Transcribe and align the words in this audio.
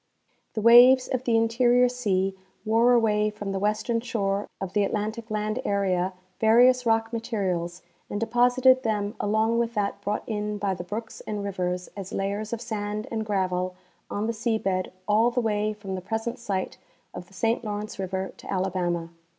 The 0.55 0.61
waves 0.61 1.07
of 1.09 1.25
the 1.25 1.37
interior 1.37 1.87
sea 1.87 2.33
wore 2.65 2.93
away 2.93 3.29
from 3.29 3.51
the 3.51 3.59
western 3.59 3.99
shore 4.01 4.47
of 4.59 4.73
the 4.73 4.83
Atlantic 4.83 5.29
land 5.29 5.61
area 5.63 6.13
various 6.39 6.87
rock 6.87 7.13
materials 7.13 7.83
and 8.09 8.19
depos 8.19 8.57
ited 8.57 8.81
them 8.81 9.13
along 9.19 9.59
with 9.59 9.75
that 9.75 10.01
brought 10.01 10.23
in 10.25 10.57
by 10.57 10.73
the 10.73 10.83
brooks 10.83 11.21
and 11.27 11.43
rivers 11.43 11.87
as 11.95 12.11
layers 12.11 12.51
of 12.51 12.61
sand 12.61 13.05
and 13.11 13.27
gravel 13.27 13.75
on 14.09 14.25
the 14.25 14.33
sea 14.33 14.57
bed 14.57 14.91
all 15.07 15.29
the 15.29 15.39
way 15.39 15.71
from 15.71 15.93
the 15.93 16.01
present 16.01 16.39
site 16.39 16.79
of 17.13 17.27
the 17.27 17.33
Saint 17.35 17.63
Lawrence 17.63 17.99
river 17.99 18.33
to 18.37 18.51
Alabama. 18.51 19.11